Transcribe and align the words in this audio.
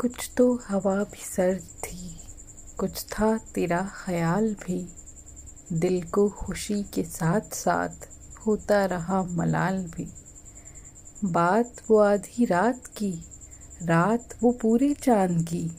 कुछ 0.00 0.30
तो 0.36 0.60
हवा 0.68 0.94
भी 0.94 1.24
सर्द 1.24 1.62
थी, 1.84 2.16
कुछ 2.78 3.04
था 3.04 3.38
तेरा 3.54 3.80
ख्याल 4.04 4.54
भी। 4.54 4.88
दिल 5.72 6.02
को 6.02 6.28
खुशी 6.28 6.82
के 6.82 7.02
साथ 7.02 7.40
साथ 7.40 8.06
होता 8.46 8.84
रहा 8.84 9.22
मलाल 9.22 9.78
भी। 9.78 10.08
बात 11.24 11.82
वो 11.90 11.98
आधी 11.98 12.44
रात 12.44 12.86
की, 12.86 13.12
रात 13.82 14.34
वो 14.42 14.52
पूरे 14.52 14.94
चाँद 14.94 15.42
की। 15.42 15.70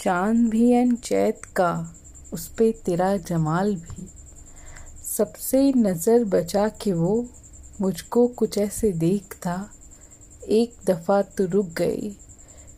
चाँद 0.00 0.48
भी 0.50 0.70
एन 0.70 0.96
चैत 0.96 1.44
का, 1.44 1.94
उस 2.32 2.48
पे 2.48 2.72
तेरा 2.72 3.16
जमाल 3.16 3.76
भी। 3.76 4.08
सबसे 5.16 5.72
नज़र 5.72 6.24
बचा 6.24 6.68
के 6.68 6.92
वो, 6.92 7.26
मुझको 7.80 8.28
कुछ 8.28 8.58
ऐसे 8.58 8.92
देखता 8.92 9.70
एक 10.48 10.76
दफ़ा 10.86 11.22
तो 11.22 11.46
रुक 11.46 11.66
गए 11.66 12.16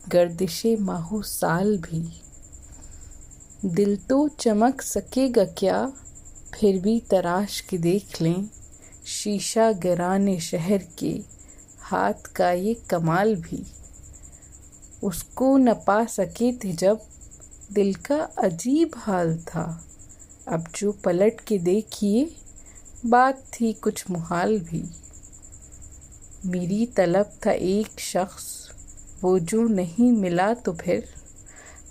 गर्दिश 0.09 0.63
माहो 0.65 1.21
साल 1.21 1.77
भी। 1.77 2.21
दिल 3.65 3.97
तो 3.97 4.27
चमक 4.27 4.81
सकेगा 4.81 5.45
क्या? 5.45 5.93
फिर 6.59 6.81
भी 6.81 6.99
तराश 6.99 7.61
के 7.61 7.77
देख 7.77 8.21
लें। 8.21 8.49
शीशा 9.05 9.71
गराने 9.71 10.39
शहर 10.39 10.87
के 10.97 11.21
हाथ 11.79 12.13
का 12.13 12.51
ये 12.51 12.73
कमाल 12.73 13.35
भी। 13.35 13.65
उसको 15.03 15.57
न 15.57 15.73
पा 15.73 16.05
सके 16.05 16.53
थे 16.53 16.73
जब 16.73 17.01
दिल 17.71 17.93
का 17.93 18.21
अजीब 18.21 18.91
हाल 18.95 19.37
था। 19.37 19.85
अब 20.47 20.67
जो 20.75 20.91
पलट 20.91 21.41
के 21.41 21.57
देखिए, 21.57 22.35
बात 23.05 23.37
थी 23.37 23.73
कुछ 23.73 24.09
मुहाल 24.09 24.59
भी। 24.59 24.83
मेरी 26.45 26.85
तलब 26.85 27.33
था 27.45 27.51
एक 27.51 27.99
शख्स। 27.99 28.71
वो 29.21 29.39
जो 29.39 29.63
नहीं 29.63 30.11
मिला 30.11 30.53
तो 30.53 30.73
फिर 30.73 31.13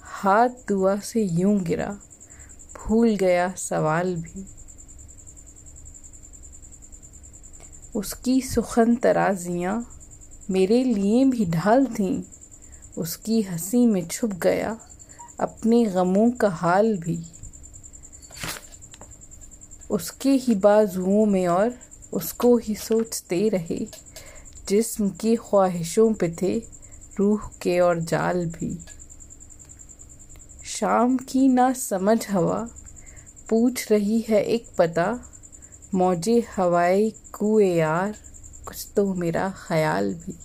हाथ 0.02 0.48
दुआ 0.48 0.96
से 0.96 1.22
यूँ 1.22 1.60
गिरा। 1.60 1.98
भूल 2.76 3.16
गया 3.16 3.54
सवाल 3.56 4.16
भी। 4.16 4.46
उसकी 7.94 8.40
सुखन 8.40 8.96
तराजियाँ 8.96 9.96
मेरे 10.50 10.84
लिए 10.84 11.24
भी 11.24 11.46
ढाल 11.46 11.86
थीं। 11.86 12.22
उसकी 12.98 13.42
हँसी 13.42 13.86
में 13.86 14.06
छुप 14.06 14.30
गया 14.30 14.80
अपने 15.40 15.84
गमों 15.84 16.30
का 16.30 16.48
हाल 16.48 16.96
भी। 16.96 17.26
उसके 19.90 20.30
ही 20.30 20.54
बाजुओं 20.54 21.26
में 21.26 21.48
और 21.48 21.74
उसको 22.12 22.56
ही 22.56 22.74
सोचते 22.74 23.48
रहे। 23.48 23.88
जिस्म 24.68 25.10
की 25.10 25.36
ख्वाहिशों 25.36 26.14
पे 26.14 26.36
थे 26.42 26.80
रूह 27.20 27.50
के 27.62 27.80
और 27.80 28.00
जाल 28.00 28.46
भी। 28.46 28.86
शाम 30.64 31.16
की 31.16 31.48
ना 31.48 31.72
समझ 31.72 32.30
हवा, 32.30 32.68
पूछ 33.50 33.92
रही 33.92 34.20
है 34.20 34.42
एक 34.42 34.68
पता, 34.78 35.20
मौजे 35.94 36.44
हवाई 36.56 37.10
कुए 37.32 37.74
यार, 37.74 38.14
कुछ 38.68 38.88
तो 38.96 39.14
मेरा 39.14 39.54
ख्याल 39.68 40.14
भी। 40.14 40.36